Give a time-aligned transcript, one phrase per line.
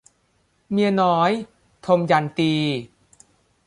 [0.71, 1.31] เมียน้อย-
[1.85, 2.53] ทมยันตี